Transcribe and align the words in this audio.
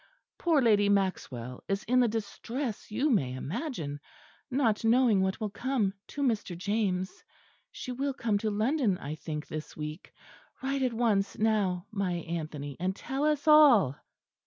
Poor 0.39 0.63
Lady 0.63 0.89
Maxwell 0.89 1.63
is 1.67 1.83
in 1.83 1.99
the 1.99 2.07
distress 2.07 2.89
you 2.89 3.11
may 3.11 3.35
imagine; 3.35 3.99
not 4.49 4.83
knowing 4.83 5.21
what 5.21 5.39
will 5.39 5.51
come 5.51 5.93
to 6.07 6.23
Mr. 6.23 6.57
James. 6.57 7.23
She 7.71 7.91
will 7.91 8.15
come 8.15 8.39
to 8.39 8.49
London, 8.49 8.97
I 8.97 9.13
think, 9.13 9.45
this 9.45 9.77
week. 9.77 10.11
Write 10.63 10.81
at 10.81 10.93
once 10.93 11.37
now, 11.37 11.85
my 11.91 12.13
Anthony, 12.13 12.75
and 12.79 12.95
tell 12.95 13.23
us 13.25 13.47
all." 13.47 13.95